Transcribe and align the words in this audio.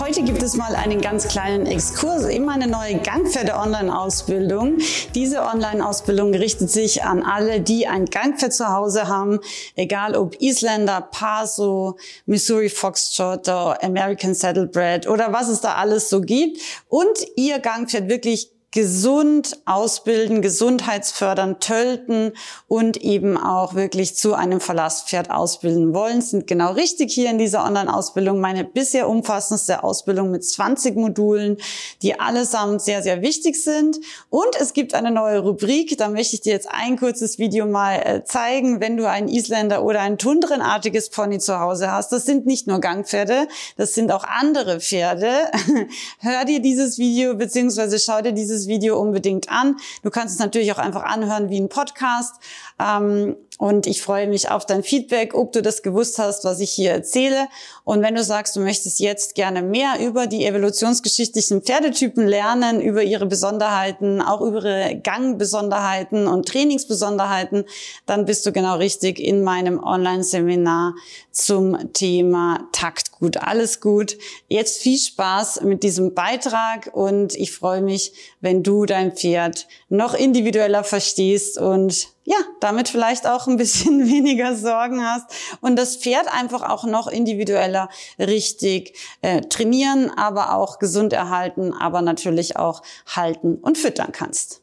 Heute 0.00 0.22
gibt 0.22 0.42
es 0.42 0.56
mal 0.56 0.74
einen 0.76 1.02
ganz 1.02 1.28
kleinen 1.28 1.66
Exkurs 1.66 2.24
in 2.24 2.46
meine 2.46 2.66
neue 2.66 2.98
Gangpferde-Online-Ausbildung. 3.00 4.78
Diese 5.14 5.42
Online-Ausbildung 5.42 6.32
richtet 6.32 6.70
sich 6.70 7.04
an 7.04 7.22
alle, 7.22 7.60
die 7.60 7.86
ein 7.86 8.06
Gangpferd 8.06 8.54
zu 8.54 8.70
Hause 8.70 9.08
haben, 9.08 9.40
egal 9.76 10.16
ob 10.16 10.40
Isländer, 10.40 11.02
Paso, 11.02 11.98
Missouri 12.24 12.70
Foxtrot, 12.70 13.46
American 13.50 14.32
Saddlebred 14.32 15.06
oder 15.06 15.34
was 15.34 15.50
es 15.50 15.60
da 15.60 15.74
alles 15.74 16.08
so 16.08 16.22
gibt 16.22 16.62
und 16.88 17.18
ihr 17.36 17.58
Gangpferd 17.58 18.08
wirklich 18.08 18.50
gesund 18.72 19.58
ausbilden, 19.64 20.42
gesundheitsfördern, 20.42 21.58
tölten 21.58 22.32
und 22.68 22.98
eben 22.98 23.36
auch 23.36 23.74
wirklich 23.74 24.14
zu 24.14 24.34
einem 24.34 24.60
Verlasspferd 24.60 25.30
ausbilden 25.30 25.92
wollen, 25.92 26.20
sind 26.22 26.46
genau 26.46 26.72
richtig 26.72 27.12
hier 27.12 27.30
in 27.30 27.38
dieser 27.38 27.64
Online-Ausbildung. 27.64 28.40
Meine 28.40 28.64
bisher 28.64 29.08
umfassendste 29.08 29.82
Ausbildung 29.82 30.30
mit 30.30 30.44
20 30.44 30.94
Modulen, 30.94 31.56
die 32.02 32.20
allesamt 32.20 32.80
sehr, 32.82 33.02
sehr 33.02 33.22
wichtig 33.22 33.62
sind. 33.62 33.98
Und 34.28 34.54
es 34.60 34.72
gibt 34.72 34.94
eine 34.94 35.10
neue 35.10 35.40
Rubrik, 35.40 35.98
da 35.98 36.08
möchte 36.08 36.36
ich 36.36 36.42
dir 36.42 36.52
jetzt 36.52 36.68
ein 36.70 36.96
kurzes 36.96 37.38
Video 37.38 37.66
mal 37.66 37.96
äh, 37.96 38.24
zeigen, 38.24 38.80
wenn 38.80 38.96
du 38.96 39.08
ein 39.08 39.26
Isländer 39.26 39.84
oder 39.84 40.00
ein 40.00 40.16
Tundrenartiges 40.16 41.10
Pony 41.10 41.40
zu 41.40 41.58
Hause 41.58 41.90
hast. 41.90 42.12
Das 42.12 42.24
sind 42.24 42.46
nicht 42.46 42.68
nur 42.68 42.80
Gangpferde, 42.80 43.48
das 43.76 43.94
sind 43.94 44.12
auch 44.12 44.22
andere 44.24 44.78
Pferde. 44.78 45.30
Hör 46.20 46.44
dir 46.44 46.60
dieses 46.60 46.98
Video 46.98 47.34
beziehungsweise 47.34 47.98
schau 47.98 48.20
dir 48.20 48.32
dieses 48.32 48.59
dieses 48.60 48.68
Video 48.68 49.00
unbedingt 49.00 49.50
an. 49.50 49.76
Du 50.02 50.10
kannst 50.10 50.34
es 50.34 50.40
natürlich 50.40 50.72
auch 50.72 50.78
einfach 50.78 51.02
anhören 51.02 51.50
wie 51.50 51.60
ein 51.60 51.68
Podcast. 51.68 52.36
Ähm, 52.78 53.36
und 53.60 53.86
ich 53.86 54.00
freue 54.00 54.26
mich 54.26 54.50
auf 54.50 54.64
dein 54.64 54.82
Feedback, 54.82 55.34
ob 55.34 55.52
du 55.52 55.60
das 55.60 55.82
gewusst 55.82 56.18
hast, 56.18 56.44
was 56.44 56.60
ich 56.60 56.70
hier 56.70 56.92
erzähle. 56.92 57.46
Und 57.84 58.00
wenn 58.00 58.14
du 58.14 58.24
sagst, 58.24 58.56
du 58.56 58.60
möchtest 58.60 59.00
jetzt 59.00 59.34
gerne 59.34 59.60
mehr 59.60 60.00
über 60.00 60.26
die 60.26 60.46
evolutionsgeschichtlichen 60.46 61.60
Pferdetypen 61.60 62.26
lernen, 62.26 62.80
über 62.80 63.02
ihre 63.02 63.26
Besonderheiten, 63.26 64.22
auch 64.22 64.40
über 64.40 64.64
ihre 64.64 64.98
Gangbesonderheiten 65.04 66.26
und 66.26 66.48
Trainingsbesonderheiten, 66.48 67.66
dann 68.06 68.24
bist 68.24 68.46
du 68.46 68.52
genau 68.52 68.78
richtig 68.78 69.20
in 69.20 69.44
meinem 69.44 69.78
Online-Seminar 69.78 70.94
zum 71.30 71.92
Thema 71.92 72.66
Takt 72.72 73.10
gut, 73.20 73.36
alles 73.36 73.80
gut. 73.80 74.16
Jetzt 74.48 74.82
viel 74.82 74.98
Spaß 74.98 75.60
mit 75.62 75.82
diesem 75.82 76.14
Beitrag 76.14 76.90
und 76.92 77.34
ich 77.34 77.52
freue 77.52 77.82
mich, 77.82 78.12
wenn 78.40 78.62
du 78.62 78.86
dein 78.86 79.12
Pferd 79.12 79.68
noch 79.88 80.14
individueller 80.14 80.82
verstehst 80.82 81.58
und 81.58 82.08
ja, 82.30 82.36
damit 82.60 82.88
vielleicht 82.88 83.26
auch 83.26 83.48
ein 83.48 83.56
bisschen 83.56 84.06
weniger 84.06 84.54
Sorgen 84.54 85.04
hast 85.04 85.26
und 85.60 85.74
das 85.74 85.96
Pferd 85.96 86.32
einfach 86.32 86.62
auch 86.62 86.84
noch 86.84 87.08
individueller 87.08 87.88
richtig 88.20 88.96
äh, 89.20 89.40
trainieren, 89.40 90.10
aber 90.16 90.54
auch 90.54 90.78
gesund 90.78 91.12
erhalten, 91.12 91.72
aber 91.72 92.02
natürlich 92.02 92.56
auch 92.56 92.82
halten 93.08 93.56
und 93.56 93.78
füttern 93.78 94.12
kannst. 94.12 94.62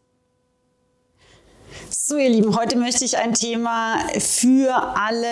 So, 1.90 2.16
ihr 2.16 2.30
Lieben, 2.30 2.58
heute 2.58 2.78
möchte 2.78 3.04
ich 3.04 3.18
ein 3.18 3.34
Thema 3.34 3.98
für 4.18 4.74
alle 4.96 5.28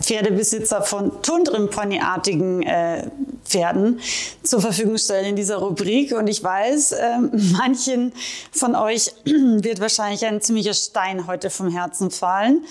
Pferdebesitzer 0.00 0.82
von 0.82 1.22
Tundrenponyartigen 1.22 2.62
äh, 2.62 3.10
Pferden 3.56 4.00
zur 4.42 4.60
Verfügung 4.60 4.98
stellen 4.98 5.24
in 5.24 5.36
dieser 5.36 5.56
Rubrik. 5.56 6.12
Und 6.12 6.26
ich 6.26 6.42
weiß, 6.42 6.92
äh, 6.92 7.18
manchen 7.52 8.12
von 8.52 8.74
euch 8.74 9.12
wird 9.24 9.80
wahrscheinlich 9.80 10.26
ein 10.26 10.42
ziemlicher 10.42 10.74
Stein 10.74 11.26
heute 11.26 11.48
vom 11.48 11.70
Herzen 11.70 12.10
fallen. 12.10 12.64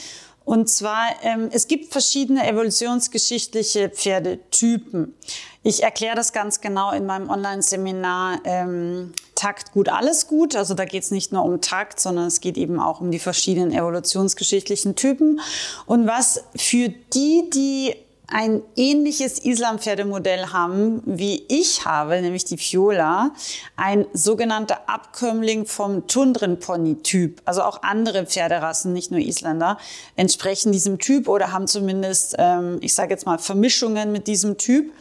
Und 0.44 0.70
zwar, 0.70 1.08
ähm, 1.24 1.50
es 1.52 1.68
gibt 1.68 1.92
verschiedene 1.92 2.48
evolutionsgeschichtliche 2.48 3.90
Pferdetypen. 3.90 5.16
Ich 5.64 5.82
erkläre 5.82 6.16
das 6.16 6.34
ganz 6.34 6.62
genau 6.62 6.92
in 6.92 7.08
meinem 7.08 7.32
Online-Seminar 7.32 8.42
ähm, 8.44 9.14
Takt 9.34 9.72
gut, 9.72 9.90
alles 9.90 10.28
gut. 10.28 10.56
Also 10.56 10.76
da 10.76 10.86
geht 10.86 11.02
es 11.02 11.10
nicht 11.10 11.32
nur 11.32 11.44
um 11.44 11.62
Takt, 11.62 12.00
sondern 12.00 12.28
es 12.28 12.42
geht 12.42 12.58
eben 12.58 12.80
auch 12.80 13.02
um 13.02 13.10
die 13.10 13.18
verschiedenen 13.18 13.72
evolutionsgeschichtlichen 13.72 14.96
Typen. 14.96 15.42
Und 15.88 16.06
was 16.06 16.44
für 16.56 16.90
die, 16.90 17.50
die 17.52 17.96
ein 18.28 18.62
ähnliches 18.76 19.40
Islampferdemodell 19.40 20.48
haben, 20.48 21.02
wie 21.06 21.46
ich 21.48 21.86
habe, 21.86 22.22
nämlich 22.22 22.46
die 22.46 22.58
Fiola, 22.58 23.32
ein 23.76 24.06
sogenannter 24.14 24.90
Abkömmling 24.90 25.66
vom 25.66 26.08
Tundrenpony-Typ. 26.08 27.42
Also 27.46 27.64
auch 27.64 27.84
andere 27.84 28.26
Pferderassen, 28.26 28.94
nicht 28.94 29.12
nur 29.12 29.20
Isländer, 29.20 29.78
entsprechen 30.16 30.72
diesem 30.72 31.00
Typ 31.00 31.28
oder 31.28 31.52
haben 31.52 31.68
zumindest, 31.68 32.36
ähm, 32.38 32.80
ich 32.82 32.94
sage 32.94 33.12
jetzt 33.12 33.26
mal, 33.26 33.38
Vermischungen 33.38 34.12
mit 34.12 34.28
diesem 34.28 34.58
Typ. 34.58 34.92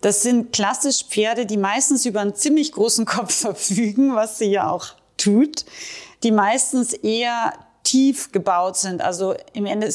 Das 0.00 0.22
sind 0.22 0.52
klassisch 0.52 1.04
Pferde, 1.04 1.46
die 1.46 1.56
meistens 1.56 2.06
über 2.06 2.20
einen 2.20 2.34
ziemlich 2.34 2.72
großen 2.72 3.04
Kopf 3.04 3.34
verfügen, 3.40 4.14
was 4.14 4.38
sie 4.38 4.50
ja 4.50 4.70
auch 4.70 4.86
tut, 5.16 5.64
die 6.22 6.32
meistens 6.32 6.92
eher 6.92 7.52
tief 7.92 8.32
gebaut 8.32 8.78
sind. 8.78 9.02
Also 9.02 9.34
im, 9.52 9.66
Ende, 9.66 9.92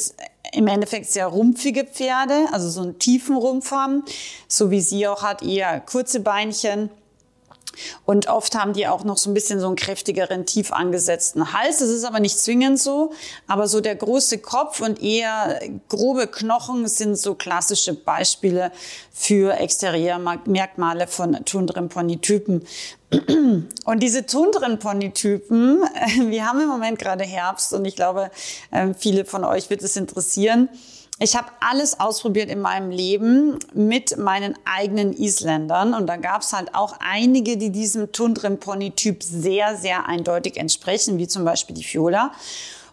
im 0.52 0.68
Endeffekt 0.68 1.06
sehr 1.06 1.26
rumpfige 1.26 1.84
Pferde, 1.84 2.46
also 2.52 2.68
so 2.68 2.80
einen 2.82 3.00
tiefen 3.00 3.36
Rumpf 3.36 3.72
haben, 3.72 4.04
so 4.46 4.70
wie 4.70 4.80
sie 4.80 5.08
auch 5.08 5.24
hat, 5.24 5.42
eher 5.42 5.80
kurze 5.80 6.20
Beinchen. 6.20 6.90
Und 8.04 8.28
oft 8.28 8.54
haben 8.54 8.72
die 8.72 8.86
auch 8.86 9.04
noch 9.04 9.18
so 9.18 9.30
ein 9.30 9.34
bisschen 9.34 9.60
so 9.60 9.66
einen 9.66 9.76
kräftigeren, 9.76 10.46
tief 10.46 10.72
angesetzten 10.72 11.52
Hals. 11.52 11.78
Das 11.78 11.88
ist 11.88 12.04
aber 12.04 12.20
nicht 12.20 12.38
zwingend 12.38 12.78
so. 12.78 13.12
Aber 13.46 13.68
so 13.68 13.80
der 13.80 13.96
große 13.96 14.38
Kopf 14.38 14.80
und 14.80 15.02
eher 15.02 15.60
grobe 15.88 16.26
Knochen 16.26 16.86
sind 16.88 17.16
so 17.16 17.34
klassische 17.34 17.94
Beispiele 17.94 18.72
für 19.12 19.54
Exteriormerkmale 19.58 21.06
von 21.06 21.44
Tundrenponytypen. 21.44 22.64
Und 23.84 24.02
diese 24.02 24.26
Tundrenponytypen, 24.26 25.82
wir 26.30 26.46
haben 26.46 26.60
im 26.60 26.68
Moment 26.68 26.98
gerade 26.98 27.24
Herbst 27.24 27.72
und 27.72 27.84
ich 27.84 27.96
glaube, 27.96 28.30
ähm, 28.70 28.94
viele 28.94 29.24
von 29.24 29.44
euch 29.44 29.70
wird 29.70 29.82
es 29.82 29.96
interessieren. 29.96 30.68
Ich 31.20 31.34
habe 31.34 31.48
alles 31.58 31.98
ausprobiert 31.98 32.48
in 32.48 32.60
meinem 32.60 32.90
Leben 32.90 33.58
mit 33.74 34.16
meinen 34.18 34.54
eigenen 34.64 35.12
Isländern 35.12 35.92
und 35.92 36.06
da 36.06 36.16
gab 36.16 36.42
es 36.42 36.52
halt 36.52 36.76
auch 36.76 36.94
einige, 37.00 37.56
die 37.56 37.70
diesem 37.70 38.12
Tundrenponytyp 38.12 39.24
sehr, 39.24 39.76
sehr 39.76 40.06
eindeutig 40.06 40.56
entsprechen, 40.58 41.18
wie 41.18 41.26
zum 41.26 41.44
Beispiel 41.44 41.74
die 41.74 41.82
Fiola. 41.82 42.30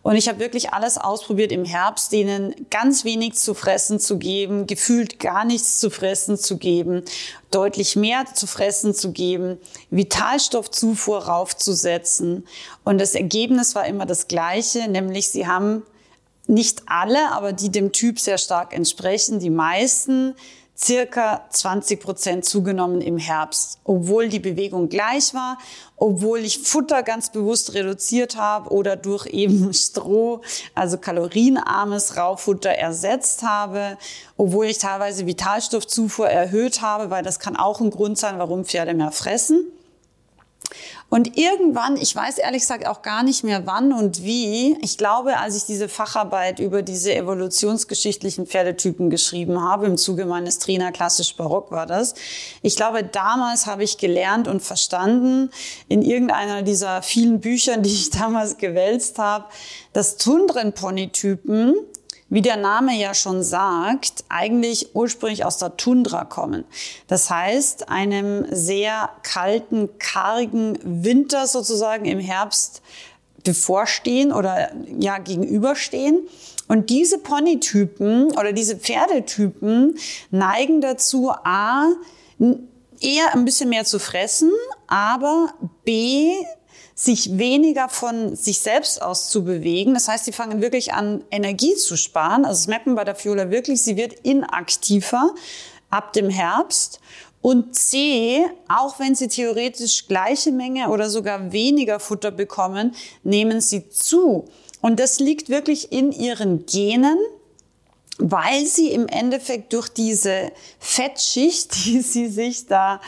Und 0.02 0.16
ich 0.16 0.28
habe 0.28 0.40
wirklich 0.40 0.72
alles 0.72 1.00
ausprobiert 1.00 1.52
im 1.52 1.66
Herbst, 1.66 2.12
denen 2.12 2.53
ganz 2.69 3.06
wenig 3.06 3.36
zu 3.36 3.56
fressen 3.56 4.00
zu 4.00 4.18
geben, 4.18 4.68
gefühlt 4.68 5.19
gar 5.19 5.46
nichts 5.46 5.80
zu 5.80 5.90
fressen 5.90 6.38
zu 6.38 6.57
geben, 6.57 7.03
deutlich 7.50 7.96
mehr 7.96 8.25
zu 8.34 8.46
fressen 8.46 8.94
zu 8.94 9.12
geben, 9.12 9.57
Vitalstoffzufuhr 9.90 11.25
raufzusetzen. 11.25 12.47
Und 12.84 13.00
das 13.00 13.16
Ergebnis 13.16 13.74
war 13.74 13.88
immer 13.88 14.06
das 14.06 14.28
gleiche, 14.28 14.88
nämlich 14.88 15.30
sie 15.30 15.47
haben 15.47 15.84
nicht 16.47 16.83
alle, 16.85 17.31
aber 17.31 17.53
die 17.53 17.69
dem 17.69 17.91
Typ 17.91 18.19
sehr 18.19 18.38
stark 18.38 18.73
entsprechen, 18.73 19.39
die 19.39 19.50
meisten 19.50 20.35
circa 20.78 21.45
20 21.50 22.01
Prozent 22.01 22.45
zugenommen 22.45 23.00
im 23.00 23.17
Herbst, 23.17 23.79
obwohl 23.85 24.28
die 24.28 24.39
Bewegung 24.39 24.89
gleich 24.89 25.33
war, 25.33 25.57
obwohl 25.95 26.39
ich 26.39 26.59
Futter 26.59 27.01
ganz 27.01 27.31
bewusst 27.31 27.73
reduziert 27.73 28.35
habe 28.35 28.69
oder 28.72 28.97
durch 28.97 29.28
eben 29.28 29.74
Stroh, 29.74 30.42
also 30.74 30.97
kalorienarmes 30.97 32.18
Raufutter 32.18 32.71
ersetzt 32.71 33.44
habe, 33.44 33.97
obwohl 34.36 34.65
ich 34.65 34.77
teilweise 34.77 35.25
Vitalstoffzufuhr 35.25 36.27
erhöht 36.27 36.81
habe, 36.81 37.09
weil 37.09 37.24
das 37.24 37.39
kann 37.39 37.56
auch 37.56 37.80
ein 37.80 37.89
Grund 37.89 38.18
sein, 38.18 38.38
warum 38.38 38.65
Pferde 38.65 38.94
mehr 38.94 39.12
fressen. 39.12 39.65
Und 41.10 41.38
irgendwann, 41.38 41.98
ich 41.98 42.16
weiß 42.16 42.40
ehrlich 42.40 42.62
gesagt 42.62 42.88
auch 42.88 43.04
gar 43.04 43.24
nicht 43.24 43.44
mehr 43.44 43.68
wann 43.68 43.94
und 43.94 44.24
wie, 44.24 44.75
ich 44.81 44.98
glaube, 44.98 45.38
als 45.38 45.56
ich 45.56 45.63
diese 45.66 45.88
Facharbeit 45.88 46.60
über 46.60 46.81
diese 46.81 47.13
evolutionsgeschichtlichen 47.13 48.48
Pferdetypen 48.48 49.12
geschrieben 49.12 49.62
habe, 49.62 49.86
im 49.86 49.98
Zuge 49.98 50.25
meines 50.25 50.57
Trainer 50.57 50.92
klassisch 50.92 51.36
barock 51.36 51.72
war 51.72 51.86
das, 51.86 52.16
ich 52.63 52.75
glaube, 52.75 53.04
damals 53.04 53.68
habe 53.68 53.84
ich 53.84 54.00
gelernt 54.00 54.48
und 54.48 54.62
verstanden, 54.62 55.52
in 55.88 56.02
irgendeiner 56.02 56.63
dieser 56.63 57.02
vielen 57.04 57.40
Büchern, 57.40 57.84
die 57.84 57.94
ich 57.94 58.10
damals 58.10 58.57
gewälzt 58.57 59.19
habe, 59.19 59.46
dass 59.94 60.18
Tundrenponytypen 60.18 61.75
wie 62.30 62.42
der 62.42 62.57
Name 62.57 62.95
ja 62.95 63.13
schon 63.13 63.44
sagt, 63.44 64.24
eigentlich 64.30 64.95
ursprünglich 64.95 65.45
aus 65.45 65.57
der 65.57 65.77
Tundra 65.77 66.25
kommen. 66.25 66.66
Das 67.07 67.30
heißt, 67.30 67.89
einem 67.89 68.45
sehr 68.50 69.10
kalten, 69.24 69.89
kargen 70.00 70.80
Winter 70.83 71.48
sozusagen 71.48 72.06
im 72.06 72.19
Herbst 72.19 72.81
bevorstehen 73.44 74.33
oder 74.33 74.72
ja 75.00 75.19
gegenüberstehen. 75.19 76.27
Und 76.68 76.89
diese 76.89 77.19
Ponytypen 77.19 78.31
oder 78.31 78.51
diese 78.51 78.75
Pferdetypen 78.75 79.98
neigen 80.31 80.81
dazu, 80.81 81.30
a, 81.30 81.89
eher 83.00 83.33
ein 83.33 83.45
bisschen 83.45 83.69
mehr 83.69 83.86
zu 83.86 84.00
fressen, 84.00 84.51
aber 84.88 85.54
b, 85.83 86.33
sich 86.97 87.38
weniger 87.38 87.89
von 87.89 88.38
sich 88.38 88.59
selbst 88.59 89.01
aus 89.01 89.30
zu 89.30 89.44
bewegen. 89.44 89.94
Das 89.94 90.07
heißt, 90.07 90.24
sie 90.25 90.31
fangen 90.31 90.62
wirklich 90.62 90.94
an, 90.94 91.25
Energie 91.30 91.75
zu 91.75 91.97
sparen. 91.97 92.45
Also 92.45 92.62
das 92.62 92.68
man 92.86 92.95
bei 92.95 93.03
der 93.03 93.15
Fiola 93.15 93.51
wirklich, 93.51 93.81
sie 93.81 93.97
wird 93.97 94.13
inaktiver 94.24 95.36
ab 95.89 96.13
dem 96.13 96.30
Herbst. 96.30 97.01
Und 97.42 97.75
C, 97.75 98.45
auch 98.69 98.97
wenn 98.97 99.13
sie 99.13 99.27
theoretisch 99.27 100.07
gleiche 100.07 100.51
Menge 100.51 100.89
oder 100.89 101.09
sogar 101.09 101.51
weniger 101.51 102.00
Futter 102.00 102.31
bekommen, 102.31 102.95
nehmen 103.24 103.62
sie 103.62 103.89
zu. 103.89 104.45
Und 104.81 105.00
das 105.00 105.19
liegt 105.19 105.50
wirklich 105.50 105.92
in 105.92 106.12
ihren 106.13 106.65
Genen, 106.65 107.18
weil 108.18 108.65
sie 108.65 108.92
im 108.92 109.07
Endeffekt 109.07 109.74
durch 109.74 109.89
diese 109.89 110.51
Fettschicht, 110.80 111.75
die 111.86 112.01
sie 112.01 112.30
sich 112.30 112.68
da 112.68 113.01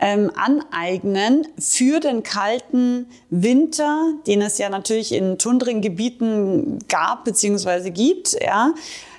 ähm, 0.00 0.30
aneignen 0.36 1.48
für 1.58 2.00
den 2.00 2.22
kalten 2.22 3.06
Winter, 3.30 4.12
den 4.26 4.42
es 4.42 4.58
ja 4.58 4.68
natürlich 4.68 5.12
in 5.12 5.38
Tundrengebieten 5.38 6.78
gab 6.88 7.24
bzw. 7.24 7.90
gibt, 7.90 8.36
ja, 8.40 8.74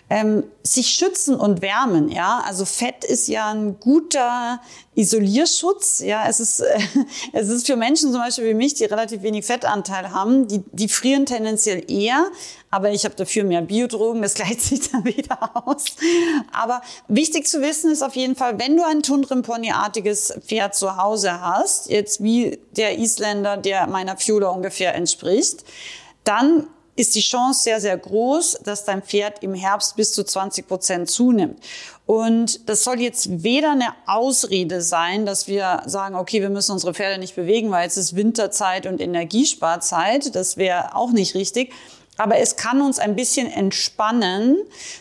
ähm, 0.10 0.44
sich 0.64 0.90
schützen 0.90 1.36
und 1.36 1.62
wärmen. 1.62 2.10
Ja, 2.10 2.42
also 2.46 2.66
Fett 2.66 3.04
ist 3.04 3.28
ja 3.28 3.50
ein 3.50 3.80
guter 3.80 4.60
Isolierschutz. 4.96 6.00
Ja, 6.00 6.28
es 6.28 6.40
ist 6.40 6.62
äh, 6.62 6.80
es 7.34 7.50
ist 7.50 7.68
für 7.68 7.76
Menschen 7.76 8.12
zum 8.12 8.22
Beispiel 8.22 8.46
wie 8.46 8.54
mich, 8.56 8.74
die 8.74 8.86
relativ 8.86 9.22
wenig 9.22 9.46
Fettanteil 9.46 10.12
haben, 10.12 10.48
die 10.48 10.64
die 10.72 10.90
frieren 10.90 11.26
tendenziell 11.26 11.90
eher. 11.90 12.26
Aber 12.72 12.92
ich 12.92 13.06
habe 13.06 13.16
dafür 13.16 13.44
mehr 13.44 13.62
Biodrogen, 13.62 14.22
das 14.22 14.34
gleicht 14.36 14.62
sich 14.62 14.92
dann 14.92 15.06
wieder 15.06 15.68
aus. 15.68 15.86
Aber 16.52 16.82
wichtig 17.08 17.48
zu 17.48 17.62
wissen 17.62 17.92
ist 17.92 18.02
auf 18.02 18.16
jeden 18.16 18.36
Fall, 18.36 18.60
wenn 18.60 18.78
du 18.78 18.86
ein 18.86 19.04
Tundrenpony-artiges 19.04 20.40
Pferd 20.46 20.76
zu 20.76 20.98
Hause 20.98 21.40
hast, 21.42 21.90
jetzt 21.90 22.24
wie 22.24 22.60
der 22.72 22.98
Isländer, 22.98 23.58
der 23.58 23.86
meiner 23.88 24.18
Fiola 24.18 24.50
ungefähr 24.50 24.96
entspricht, 24.96 25.64
dann 26.24 26.68
ist 27.00 27.16
die 27.16 27.22
Chance 27.22 27.64
sehr, 27.64 27.80
sehr 27.80 27.98
groß, 27.98 28.60
dass 28.66 28.84
dein 28.84 29.02
Pferd 29.02 29.42
im 29.42 29.54
Herbst 29.54 29.96
bis 29.96 30.12
zu 30.12 30.26
20 30.26 30.68
Prozent 30.68 31.10
zunimmt. 31.10 31.58
Und 32.06 32.68
das 32.68 32.84
soll 32.84 33.00
jetzt 33.00 33.44
weder 33.44 33.72
eine 33.72 33.94
Ausrede 34.06 34.82
sein, 34.82 35.26
dass 35.26 35.48
wir 35.48 35.82
sagen, 35.86 36.16
okay, 36.16 36.42
wir 36.42 36.50
müssen 36.50 36.74
unsere 36.74 36.94
Pferde 36.94 37.18
nicht 37.18 37.38
bewegen, 37.38 37.72
weil 37.72 37.88
es 37.88 37.96
ist 37.96 38.18
Winterzeit 38.18 38.86
und 38.86 39.00
Energiesparzeit. 39.00 40.36
Das 40.36 40.58
wäre 40.58 40.94
auch 40.94 41.12
nicht 41.12 41.36
richtig. 41.36 41.72
Aber 42.20 42.38
es 42.38 42.58
kann 42.58 42.82
uns 42.82 43.00
ein 43.00 43.16
bisschen 43.16 43.50
entspannen 43.50 44.58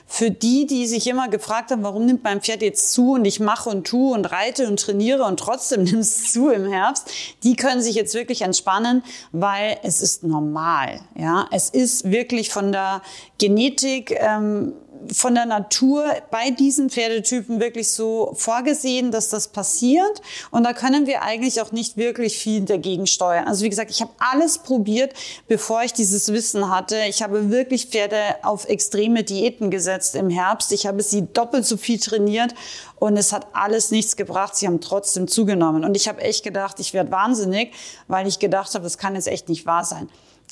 für 0.06 0.30
die, 0.30 0.66
die 0.66 0.86
sich 0.86 1.08
immer 1.08 1.28
gefragt 1.28 1.72
haben, 1.72 1.82
warum 1.82 2.06
nimmt 2.06 2.22
mein 2.22 2.40
Pferd 2.40 2.62
jetzt 2.62 2.92
zu 2.92 3.14
und 3.14 3.24
ich 3.24 3.40
mache 3.40 3.68
und 3.68 3.88
tue 3.88 4.14
und 4.14 4.30
reite 4.30 4.68
und 4.68 4.78
trainiere 4.78 5.24
und 5.24 5.40
trotzdem 5.40 5.82
nimmt 5.82 6.02
es 6.02 6.32
zu 6.32 6.50
im 6.50 6.70
Herbst. 6.70 7.10
Die 7.42 7.56
können 7.56 7.82
sich 7.82 7.96
jetzt 7.96 8.14
wirklich 8.14 8.42
entspannen, 8.42 9.02
weil 9.32 9.78
es 9.82 10.00
ist 10.00 10.22
normal. 10.22 11.00
Ja, 11.16 11.48
es 11.50 11.70
ist 11.70 12.08
wirklich 12.08 12.50
von 12.50 12.70
der 12.70 13.02
Genetik 13.38 14.12
ähm, 14.12 14.74
von 15.12 15.34
der 15.34 15.46
Natur 15.46 16.04
bei 16.30 16.50
diesen 16.50 16.90
Pferdetypen 16.90 17.60
wirklich 17.60 17.90
so 17.90 18.32
vorgesehen, 18.34 19.10
dass 19.10 19.28
das 19.28 19.48
passiert. 19.48 20.22
Und 20.50 20.64
da 20.64 20.72
können 20.72 21.06
wir 21.06 21.22
eigentlich 21.22 21.60
auch 21.60 21.72
nicht 21.72 21.96
wirklich 21.96 22.38
viel 22.38 22.62
dagegen 22.62 23.06
steuern. 23.06 23.46
Also 23.46 23.64
wie 23.64 23.68
gesagt, 23.68 23.90
ich 23.90 24.00
habe 24.00 24.12
alles 24.18 24.58
probiert, 24.58 25.14
bevor 25.46 25.82
ich 25.82 25.92
dieses 25.92 26.32
Wissen 26.32 26.70
hatte. 26.70 26.96
Ich 27.08 27.22
habe 27.22 27.50
wirklich 27.50 27.86
Pferde 27.86 28.20
auf 28.42 28.68
extreme 28.68 29.24
Diäten 29.24 29.70
gesetzt 29.70 30.14
im 30.14 30.30
Herbst. 30.30 30.72
Ich 30.72 30.86
habe 30.86 31.02
sie 31.02 31.26
doppelt 31.32 31.66
so 31.66 31.76
viel 31.76 31.98
trainiert 31.98 32.54
und 32.96 33.16
es 33.16 33.32
hat 33.32 33.46
alles 33.52 33.90
nichts 33.90 34.16
gebracht. 34.16 34.56
Sie 34.56 34.66
haben 34.66 34.80
trotzdem 34.80 35.28
zugenommen. 35.28 35.84
Und 35.84 35.96
ich 35.96 36.08
habe 36.08 36.20
echt 36.20 36.44
gedacht, 36.44 36.80
ich 36.80 36.94
werde 36.94 37.10
wahnsinnig, 37.10 37.72
weil 38.08 38.26
ich 38.26 38.38
gedacht 38.38 38.74
habe, 38.74 38.84
das 38.84 38.98
kann 38.98 39.14
jetzt 39.14 39.28
echt 39.28 39.48
nicht 39.48 39.66
wahr 39.66 39.84
sein. 39.84 40.08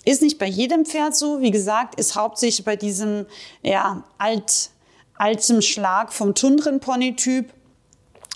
Ist 0.06 0.22
nicht 0.22 0.38
bei 0.38 0.46
jedem 0.46 0.86
Pferd 0.86 1.16
so. 1.16 1.40
Wie 1.40 1.50
gesagt, 1.50 1.98
ist 1.98 2.14
hauptsächlich 2.14 2.64
bei 2.64 2.76
diesem 2.76 3.26
ja, 3.62 4.04
alt, 4.18 4.70
altem 5.16 5.60
Schlag 5.60 6.12
vom 6.12 6.34
Tundrenpony-Typ. 6.34 7.52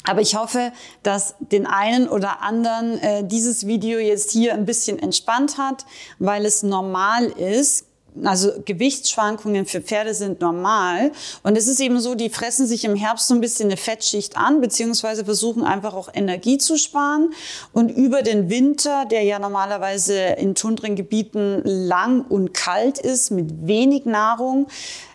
Aber 0.02 0.20
ich 0.20 0.34
hoffe, 0.34 0.72
dass 1.04 1.36
den 1.38 1.66
einen 1.66 2.08
oder 2.08 2.42
anderen 2.42 2.98
äh, 2.98 3.24
dieses 3.24 3.68
Video 3.68 4.00
jetzt 4.00 4.32
hier 4.32 4.54
ein 4.54 4.64
bisschen 4.64 4.98
entspannt 4.98 5.58
hat, 5.58 5.86
weil 6.18 6.44
es 6.44 6.64
normal 6.64 7.26
ist, 7.26 7.86
also 8.24 8.52
Gewichtsschwankungen 8.64 9.66
für 9.66 9.80
Pferde 9.80 10.14
sind 10.14 10.40
normal. 10.40 11.12
Und 11.42 11.56
es 11.56 11.68
ist 11.68 11.80
eben 11.80 12.00
so, 12.00 12.14
die 12.14 12.30
fressen 12.30 12.66
sich 12.66 12.84
im 12.84 12.96
Herbst 12.96 13.28
so 13.28 13.34
ein 13.34 13.40
bisschen 13.40 13.68
eine 13.68 13.76
Fettschicht 13.76 14.36
an, 14.36 14.60
beziehungsweise 14.60 15.24
versuchen 15.24 15.62
einfach 15.62 15.94
auch 15.94 16.08
Energie 16.12 16.58
zu 16.58 16.76
sparen. 16.76 17.32
Und 17.72 17.90
über 17.90 18.22
den 18.22 18.50
Winter, 18.50 19.04
der 19.04 19.22
ja 19.22 19.38
normalerweise 19.38 20.18
in 20.18 20.54
Tundrengebieten 20.54 21.62
lang 21.64 22.22
und 22.22 22.54
kalt 22.54 22.98
ist, 22.98 23.30
mit 23.30 23.66
wenig 23.66 24.04
Nahrung, 24.04 24.68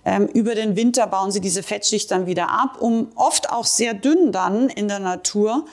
ähm, 0.06 0.27
über 0.27 0.56
den 0.56 0.75
Winter 0.75 1.07
bauen 1.07 1.31
sie 1.31 1.42
diese 1.42 1.63
Fettschicht 1.63 2.12
dann 2.12 2.27
wieder 2.27 2.50
ab, 2.50 2.77
um 2.80 3.12
oft 3.15 3.50
auch 3.50 3.65
sehr 3.65 3.94
dünn 3.94 4.31
dann 4.31 4.69
in 4.69 4.88
der 4.88 5.00
Natur 5.00 5.65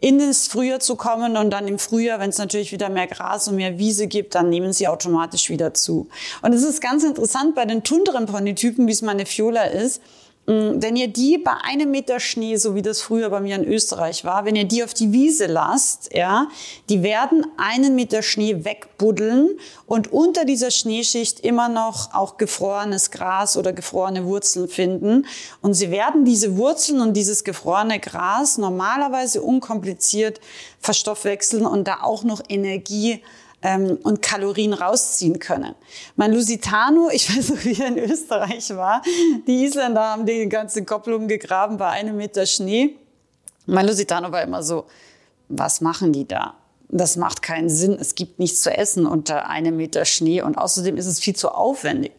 in 0.00 0.18
das 0.18 0.48
Frühjahr 0.48 0.80
zu 0.80 0.96
kommen 0.96 1.36
und 1.36 1.50
dann 1.50 1.66
im 1.68 1.78
Frühjahr, 1.78 2.20
wenn 2.20 2.30
es 2.30 2.38
natürlich 2.38 2.72
wieder 2.72 2.88
mehr 2.88 3.06
Gras 3.06 3.48
und 3.48 3.56
mehr 3.56 3.78
Wiese 3.78 4.06
gibt, 4.06 4.34
dann 4.34 4.48
nehmen 4.48 4.72
sie 4.72 4.88
automatisch 4.88 5.50
wieder 5.50 5.74
zu. 5.74 6.08
Und 6.42 6.52
es 6.52 6.62
ist 6.62 6.80
ganz 6.80 7.04
interessant 7.04 7.54
bei 7.54 7.64
den 7.64 7.82
tunderen 7.82 8.26
Ponytypen, 8.26 8.86
wie 8.86 8.92
es 8.92 9.02
meine 9.02 9.26
Fiola 9.26 9.64
ist, 9.64 10.00
wenn 10.48 10.96
ihr 10.96 11.08
die 11.08 11.36
bei 11.36 11.52
einem 11.62 11.90
Meter 11.90 12.20
Schnee, 12.20 12.56
so 12.56 12.74
wie 12.74 12.80
das 12.80 13.02
früher 13.02 13.28
bei 13.28 13.40
mir 13.40 13.56
in 13.56 13.64
Österreich 13.64 14.24
war, 14.24 14.46
wenn 14.46 14.56
ihr 14.56 14.64
die 14.64 14.82
auf 14.82 14.94
die 14.94 15.12
Wiese 15.12 15.44
lasst, 15.44 16.08
ja, 16.14 16.48
die 16.88 17.02
werden 17.02 17.46
einen 17.58 17.94
Meter 17.94 18.22
Schnee 18.22 18.64
wegbuddeln 18.64 19.58
und 19.84 20.10
unter 20.10 20.46
dieser 20.46 20.70
Schneeschicht 20.70 21.40
immer 21.40 21.68
noch 21.68 22.14
auch 22.14 22.38
gefrorenes 22.38 23.10
Gras 23.10 23.58
oder 23.58 23.74
gefrorene 23.74 24.24
Wurzeln 24.24 24.68
finden. 24.68 25.26
Und 25.60 25.74
sie 25.74 25.90
werden 25.90 26.24
diese 26.24 26.56
Wurzeln 26.56 27.02
und 27.02 27.12
dieses 27.12 27.44
gefrorene 27.44 28.00
Gras 28.00 28.56
normalerweise 28.56 29.42
unkompliziert 29.42 30.40
verstoffwechseln 30.80 31.66
und 31.66 31.86
da 31.86 31.98
auch 32.02 32.24
noch 32.24 32.40
Energie 32.48 33.22
ähm, 33.62 33.98
und 34.02 34.22
Kalorien 34.22 34.72
rausziehen 34.72 35.38
können. 35.38 35.74
Mein 36.16 36.32
Lusitano, 36.32 37.10
ich 37.12 37.34
weiß 37.34 37.50
noch, 37.50 37.64
wie 37.64 37.80
er 37.80 37.88
in 37.88 37.98
Österreich 37.98 38.70
war, 38.76 39.02
die 39.46 39.64
Isländer 39.64 40.02
haben 40.02 40.26
die 40.26 40.48
ganze 40.48 40.84
Kopplung 40.84 41.28
gegraben 41.28 41.76
bei 41.76 41.88
einem 41.88 42.16
Meter 42.16 42.46
Schnee. 42.46 42.96
Mein 43.66 43.86
Lusitano 43.86 44.32
war 44.32 44.42
immer 44.42 44.62
so, 44.62 44.86
was 45.48 45.80
machen 45.80 46.12
die 46.12 46.26
da? 46.26 46.54
Das 46.90 47.16
macht 47.16 47.42
keinen 47.42 47.68
Sinn. 47.68 47.98
Es 48.00 48.14
gibt 48.14 48.38
nichts 48.38 48.62
zu 48.62 48.74
essen 48.74 49.06
unter 49.06 49.46
einem 49.50 49.76
Meter 49.76 50.06
Schnee 50.06 50.40
und 50.40 50.56
außerdem 50.56 50.96
ist 50.96 51.04
es 51.04 51.20
viel 51.20 51.36
zu 51.36 51.50
aufwendig. 51.50 52.12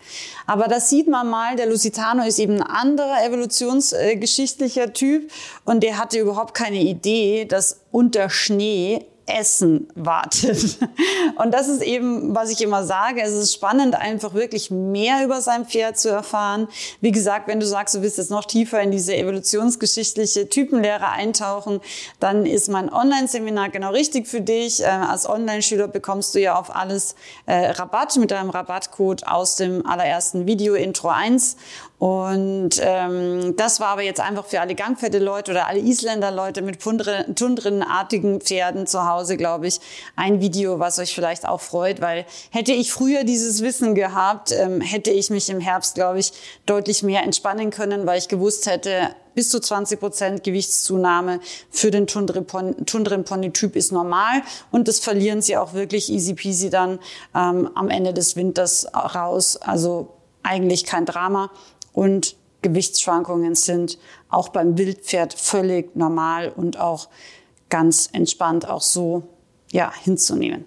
Aber 0.45 0.67
das 0.67 0.89
sieht 0.89 1.07
man 1.07 1.27
mal. 1.27 1.55
Der 1.55 1.65
Lusitano 1.65 2.23
ist 2.23 2.37
eben 2.37 2.57
ein 2.57 2.61
anderer 2.61 3.25
evolutionsgeschichtlicher 3.25 4.93
Typ 4.93 5.31
und 5.65 5.81
der 5.81 5.97
hatte 5.97 6.19
überhaupt 6.19 6.53
keine 6.53 6.81
Idee, 6.81 7.45
dass 7.45 7.79
unter 7.91 8.29
Schnee 8.29 9.05
Essen 9.29 9.87
wartet. 9.95 10.77
Und 11.35 11.53
das 11.53 11.67
ist 11.67 11.81
eben, 11.81 12.35
was 12.35 12.49
ich 12.49 12.61
immer 12.61 12.83
sage. 12.83 13.21
Es 13.21 13.31
ist 13.33 13.53
spannend, 13.53 13.95
einfach 13.95 14.33
wirklich 14.33 14.71
mehr 14.71 15.23
über 15.23 15.41
sein 15.41 15.65
Pferd 15.65 15.97
zu 15.97 16.09
erfahren. 16.09 16.67
Wie 17.01 17.11
gesagt, 17.11 17.47
wenn 17.47 17.59
du 17.59 17.65
sagst, 17.65 17.95
du 17.95 18.01
willst 18.01 18.17
jetzt 18.17 18.31
noch 18.31 18.45
tiefer 18.45 18.81
in 18.81 18.91
diese 18.91 19.15
evolutionsgeschichtliche 19.15 20.49
Typenlehre 20.49 21.09
eintauchen, 21.09 21.81
dann 22.19 22.45
ist 22.45 22.69
mein 22.69 22.91
Online-Seminar 22.91 23.69
genau 23.69 23.91
richtig 23.91 24.27
für 24.27 24.41
dich. 24.41 24.81
Äh, 24.81 24.85
als 24.87 25.29
Online-Schüler 25.29 25.87
bekommst 25.87 26.35
du 26.35 26.39
ja 26.39 26.59
auf 26.59 26.75
alles 26.75 27.15
äh, 27.45 27.71
Rabatt 27.71 28.17
mit 28.17 28.31
deinem 28.31 28.49
Rabattcode 28.49 29.27
aus 29.27 29.55
dem 29.55 29.85
allerersten 29.85 30.45
Video 30.45 30.75
Intro 30.75 31.09
1. 31.09 31.57
Und 31.99 32.79
ähm, 32.81 33.57
das 33.57 33.81
war 33.81 33.89
aber 33.89 34.03
jetzt 34.03 34.21
einfach 34.21 34.45
für 34.45 34.61
alle 34.61 34.73
Gangpferde-Leute 34.73 35.51
oder 35.51 35.67
alle 35.67 35.79
Isländer-Leute 35.79 36.61
mit 36.61 36.79
Tundrenartigen 36.81 38.39
Pferden 38.39 38.87
zu 38.87 39.05
Hause, 39.05 39.35
glaube 39.35 39.67
ich, 39.67 39.81
ein 40.15 40.39
Video, 40.39 40.79
was 40.79 40.97
euch 40.97 41.13
vielleicht 41.13 41.45
auch 41.45 41.59
freut, 41.59 41.99
weil 41.99 42.25
hätte 42.51 42.71
ich 42.71 42.93
früher 42.93 43.25
dieses 43.25 43.61
Wissen 43.61 43.95
gehabt, 43.95 44.53
ähm, 44.53 44.79
hätte 44.79 45.11
ich 45.11 45.29
mich 45.29 45.49
im 45.49 45.59
Herbst, 45.59 45.95
glaube 45.95 46.19
ich, 46.19 46.31
deutlich 46.65 47.03
mehr 47.03 47.23
entspannen 47.23 47.69
können, 47.69 48.07
weil 48.07 48.17
ich 48.17 48.29
gewusst 48.29 48.65
hätte, 48.67 49.09
bis 49.35 49.49
zu 49.49 49.59
20 49.59 49.99
Prozent 49.99 50.43
Gewichtszunahme 50.45 51.41
für 51.69 51.91
den 51.91 52.07
Tundrenpony-Typ 52.07 53.75
ist 53.75 53.91
normal 53.91 54.41
und 54.71 54.87
das 54.87 54.99
verlieren 54.99 55.41
sie 55.41 55.57
auch 55.57 55.73
wirklich 55.73 56.09
easy 56.09 56.33
peasy 56.33 56.69
dann 56.69 56.99
ähm, 57.35 57.69
am 57.75 57.89
Ende 57.89 58.13
des 58.13 58.37
Winters 58.37 58.87
raus. 58.93 59.57
Also 59.57 60.13
eigentlich 60.43 60.85
kein 60.85 61.05
Drama 61.05 61.51
und 61.93 62.35
Gewichtsschwankungen 62.61 63.55
sind 63.55 63.97
auch 64.29 64.49
beim 64.49 64.77
Wildpferd 64.77 65.33
völlig 65.33 65.95
normal 65.95 66.49
und 66.49 66.77
auch 66.79 67.07
ganz 67.69 68.09
entspannt 68.11 68.67
auch 68.67 68.81
so 68.81 69.23
ja, 69.71 69.93
hinzunehmen. 70.03 70.65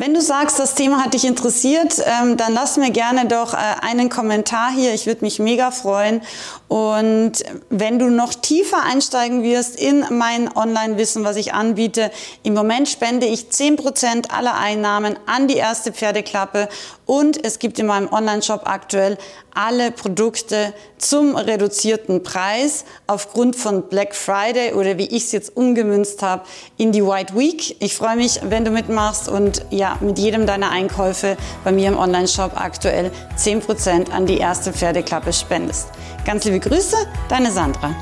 Wenn 0.00 0.14
du 0.14 0.20
sagst, 0.20 0.60
das 0.60 0.76
Thema 0.76 1.04
hat 1.04 1.14
dich 1.14 1.24
interessiert, 1.24 2.00
ähm, 2.06 2.36
dann 2.36 2.54
lass 2.54 2.76
mir 2.76 2.92
gerne 2.92 3.26
doch 3.26 3.52
äh, 3.52 3.56
einen 3.80 4.08
Kommentar 4.08 4.70
hier. 4.70 4.94
Ich 4.94 5.06
würde 5.06 5.24
mich 5.24 5.40
mega 5.40 5.72
freuen. 5.72 6.22
Und 6.68 7.32
wenn 7.68 7.98
du 7.98 8.08
noch 8.08 8.32
tiefer 8.32 8.84
einsteigen 8.84 9.42
wirst 9.42 9.74
in 9.74 10.04
mein 10.10 10.54
Online-Wissen, 10.54 11.24
was 11.24 11.34
ich 11.34 11.52
anbiete, 11.52 12.12
im 12.44 12.54
Moment 12.54 12.88
spende 12.88 13.26
ich 13.26 13.46
10% 13.50 14.30
aller 14.30 14.54
Einnahmen 14.56 15.18
an 15.26 15.48
die 15.48 15.56
erste 15.56 15.92
Pferdeklappe 15.92 16.68
und 17.04 17.42
es 17.44 17.58
gibt 17.58 17.78
in 17.78 17.86
meinem 17.86 18.12
Online-Shop 18.12 18.62
aktuell 18.66 19.16
alle 19.54 19.90
Produkte 19.90 20.74
zum 20.98 21.34
reduzierten 21.34 22.22
Preis 22.22 22.84
aufgrund 23.06 23.56
von 23.56 23.88
Black 23.88 24.14
Friday 24.14 24.74
oder 24.74 24.98
wie 24.98 25.06
ich 25.06 25.24
es 25.24 25.32
jetzt 25.32 25.56
umgemünzt 25.56 26.22
habe 26.22 26.44
in 26.76 26.92
die 26.92 27.04
White 27.04 27.34
Week. 27.34 27.76
Ich 27.80 27.96
freue 27.96 28.16
mich, 28.16 28.40
wenn 28.44 28.66
du 28.66 28.70
mitmachst 28.70 29.28
und 29.28 29.64
mit 30.00 30.18
jedem 30.18 30.46
deiner 30.46 30.70
Einkäufe 30.70 31.36
bei 31.64 31.72
mir 31.72 31.88
im 31.88 31.98
Online-Shop 31.98 32.52
aktuell 32.54 33.10
10% 33.36 34.10
an 34.10 34.26
die 34.26 34.38
erste 34.38 34.72
Pferdeklappe 34.72 35.32
spendest. 35.32 35.88
Ganz 36.24 36.44
liebe 36.44 36.60
Grüße, 36.60 36.96
deine 37.28 37.50
Sandra. 37.50 37.94